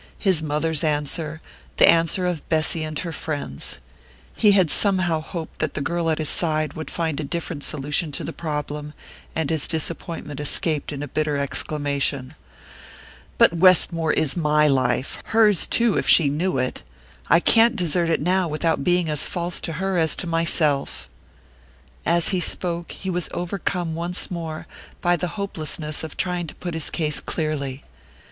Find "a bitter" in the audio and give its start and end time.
11.03-11.37